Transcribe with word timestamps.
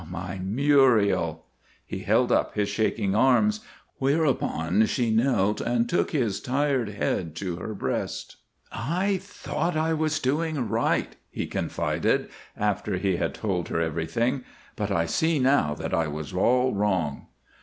"My 0.09 0.39
Muriel." 0.39 1.45
He 1.85 1.99
held 1.99 2.31
up 2.31 2.55
his 2.55 2.69
shaking 2.69 3.13
arms, 3.13 3.59
whereupon 3.99 4.87
she 4.87 5.11
knelt 5.11 5.61
and 5.61 5.87
took 5.87 6.09
his 6.09 6.39
tired 6.41 6.89
head 6.89 7.35
to 7.35 7.57
her 7.57 7.75
breast. 7.75 8.37
"I 8.71 9.17
thought 9.21 9.77
I 9.77 9.93
was 9.93 10.19
doing 10.19 10.67
right," 10.67 11.15
he 11.29 11.45
confided, 11.45 12.29
after 12.57 12.97
he 12.97 13.17
had 13.17 13.35
told 13.35 13.67
her 13.67 13.79
everything, 13.79 14.43
"but 14.75 14.89
I 14.89 15.05
see 15.05 15.37
now 15.37 15.75
that 15.75 15.93
I 15.93 16.07
was 16.07 16.33
all 16.33 16.73
wrong." 16.73 17.27